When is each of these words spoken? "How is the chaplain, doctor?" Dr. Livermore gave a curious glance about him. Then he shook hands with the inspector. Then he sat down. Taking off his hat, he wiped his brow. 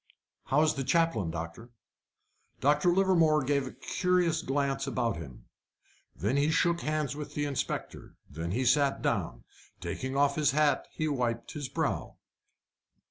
"How 0.45 0.63
is 0.63 0.73
the 0.73 0.83
chaplain, 0.83 1.29
doctor?" 1.29 1.69
Dr. 2.59 2.91
Livermore 2.91 3.43
gave 3.43 3.67
a 3.67 3.71
curious 3.71 4.41
glance 4.41 4.87
about 4.87 5.17
him. 5.17 5.45
Then 6.15 6.37
he 6.37 6.49
shook 6.49 6.81
hands 6.81 7.15
with 7.15 7.35
the 7.35 7.45
inspector. 7.45 8.15
Then 8.27 8.49
he 8.49 8.65
sat 8.65 9.03
down. 9.03 9.43
Taking 9.79 10.17
off 10.17 10.37
his 10.37 10.49
hat, 10.57 10.87
he 10.91 11.07
wiped 11.07 11.51
his 11.53 11.69
brow. 11.69 12.15